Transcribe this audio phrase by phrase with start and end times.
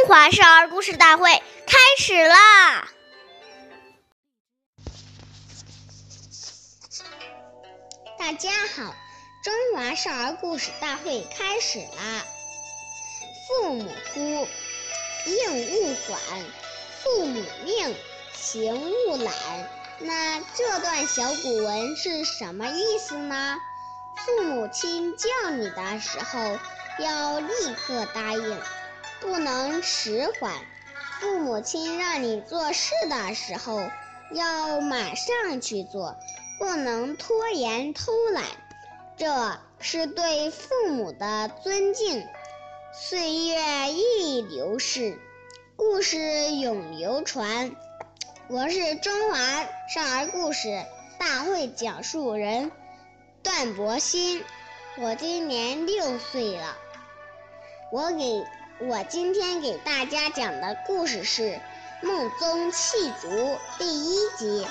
[0.00, 1.30] 中华少儿故事大会
[1.66, 2.88] 开始啦！
[8.18, 8.94] 大家好，
[9.44, 12.24] 中华少儿故事大会开始啦！
[13.46, 14.48] 父母呼，
[15.26, 16.18] 应勿缓；
[17.02, 17.94] 父母命，
[18.32, 18.74] 行
[19.06, 19.34] 勿懒。
[19.98, 23.58] 那这段小古文是什么意思呢？
[24.16, 26.58] 父母亲叫你的时候，
[26.98, 28.62] 要立刻答应。
[29.20, 30.52] 不能迟缓，
[31.20, 33.88] 父母亲让你做事的时候，
[34.32, 36.16] 要马上去做，
[36.58, 38.44] 不能拖延偷懒，
[39.18, 42.26] 这是对父母的尊敬。
[42.92, 45.18] 岁月易流逝，
[45.76, 47.76] 故事永流传。
[48.48, 49.38] 我是中华
[49.94, 50.84] 少儿故事
[51.18, 52.72] 大会讲述人
[53.42, 54.42] 段博鑫，
[54.98, 56.76] 我今年六岁了，
[57.92, 58.44] 我给。
[58.82, 61.42] 我今天给大家讲的故事是
[62.00, 63.28] 《孟宗弃卒》
[63.76, 64.66] 第一集。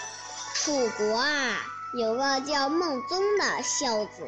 [0.56, 1.62] 楚国啊，
[1.94, 4.28] 有个叫孟宗的孝子，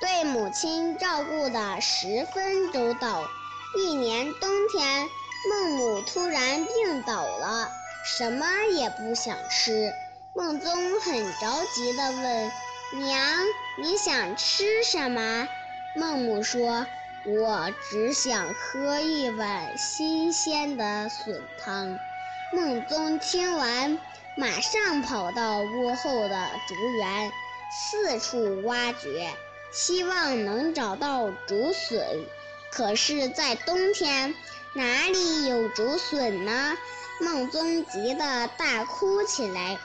[0.00, 3.28] 对母亲照顾的十分周到。
[3.76, 5.06] 一年冬天，
[5.50, 7.68] 孟母突然病倒了，
[8.02, 9.92] 什么也不想吃。
[10.34, 12.52] 孟宗很着急地问
[12.96, 13.20] ：“娘，
[13.76, 15.46] 你想吃什么？”
[15.94, 16.86] 孟母说。
[17.26, 21.98] 我只想喝一碗新鲜的笋汤。
[22.52, 23.98] 孟宗听完，
[24.36, 27.30] 马上跑到屋后的竹园，
[27.70, 29.30] 四处挖掘，
[29.70, 32.24] 希望能找到竹笋。
[32.72, 34.34] 可是，在冬天，
[34.74, 36.76] 哪里有竹笋呢？
[37.20, 39.78] 孟宗急得大哭起来，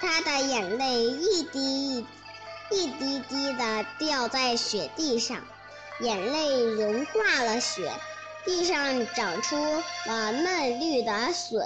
[0.00, 2.06] 他的眼泪一滴一
[2.70, 5.44] 一滴滴地掉在雪地上。
[6.00, 7.90] 眼泪融化了雪，
[8.44, 9.56] 地上长出
[10.06, 11.64] 了嫩绿的笋。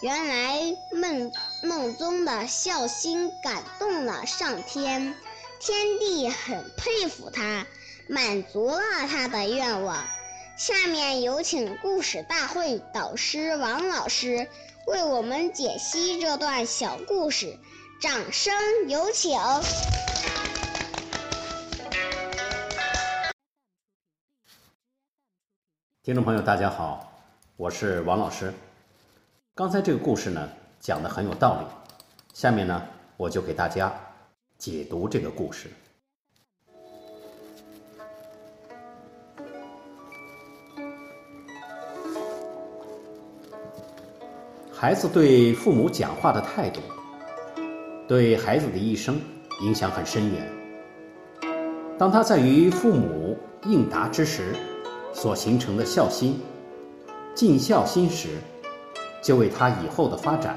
[0.00, 5.14] 原来孟孟宗的孝心感动了上天，
[5.58, 7.66] 天帝很佩服他，
[8.08, 10.06] 满足了他的愿望。
[10.56, 14.48] 下面有请故事大会导师王老师
[14.86, 17.58] 为我们解析这段小故事，
[18.00, 18.54] 掌声
[18.88, 19.36] 有请。
[26.08, 27.12] 听众朋友，大家好，
[27.58, 28.50] 我是王老师。
[29.54, 30.48] 刚才这个故事呢，
[30.80, 31.66] 讲的很有道理。
[32.32, 32.82] 下面呢，
[33.18, 33.92] 我就给大家
[34.56, 35.68] 解读这个故事。
[44.72, 46.80] 孩子对父母讲话的态度，
[48.08, 49.20] 对孩子的一生
[49.60, 50.48] 影响很深远。
[51.98, 53.36] 当他在与父母
[53.66, 54.54] 应答之时，
[55.20, 56.38] 所形成的孝心、
[57.34, 58.38] 尽孝心时，
[59.20, 60.56] 就为他以后的发展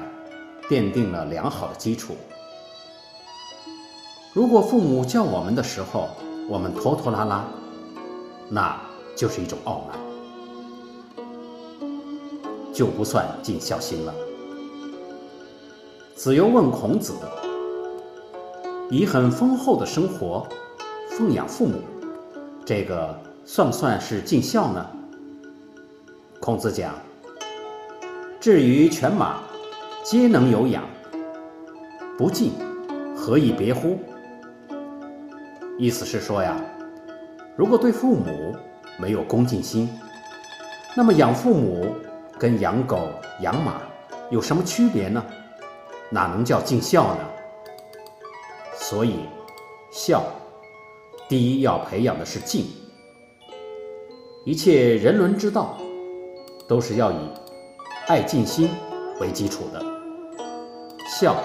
[0.68, 2.14] 奠定了良好的基础。
[4.32, 6.10] 如果父母叫我们的时候，
[6.48, 7.44] 我们拖拖拉拉，
[8.48, 8.80] 那
[9.16, 9.98] 就是一种傲慢，
[12.72, 14.14] 就不算尽孝心了。
[16.14, 17.14] 子游问孔子
[18.88, 20.46] ：“以很丰厚的生活
[21.10, 21.80] 奉养父母，
[22.64, 23.12] 这个？”
[23.44, 24.88] 算不算是尽孝呢？
[26.40, 26.94] 孔子讲
[28.40, 29.40] ：“至于犬马，
[30.04, 30.84] 皆能有养，
[32.16, 32.52] 不敬，
[33.16, 33.98] 何以别乎？”
[35.78, 36.56] 意思是说呀，
[37.56, 38.54] 如果对父母
[38.96, 39.88] 没有恭敬心，
[40.94, 41.94] 那么养父母
[42.38, 43.08] 跟养狗、
[43.40, 43.82] 养马
[44.30, 45.24] 有什么区别呢？
[46.10, 47.24] 哪能叫尽孝呢？
[48.74, 49.20] 所以，
[49.90, 50.22] 孝
[51.28, 52.66] 第一要培养的是敬。
[54.44, 55.78] 一切人伦之道，
[56.66, 57.16] 都是要以
[58.08, 58.68] 爱敬心
[59.20, 59.80] 为基础的。
[61.06, 61.36] 孝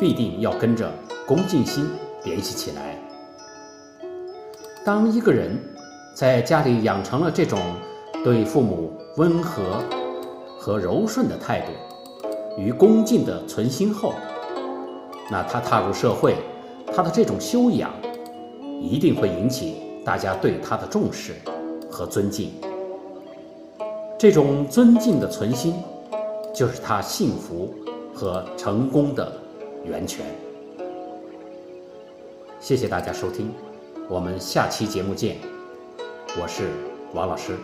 [0.00, 0.90] 必定要跟着
[1.26, 1.86] 恭敬心
[2.24, 2.98] 联系起来。
[4.82, 5.62] 当一个人
[6.14, 7.58] 在家里养成了这种
[8.24, 9.84] 对父母温和
[10.58, 11.72] 和柔顺的态度
[12.56, 14.14] 与恭敬的存心后，
[15.30, 16.36] 那他踏入社会，
[16.94, 17.92] 他的这种修养
[18.80, 21.34] 一定会引起大家对他的重视。
[21.96, 22.52] 和尊敬，
[24.18, 25.72] 这种尊敬的存心，
[26.54, 27.72] 就是他幸福
[28.14, 29.32] 和成功的
[29.82, 30.26] 源泉。
[32.60, 33.50] 谢谢大家收听，
[34.10, 35.38] 我们下期节目见。
[36.38, 36.68] 我是
[37.14, 37.56] 王老师。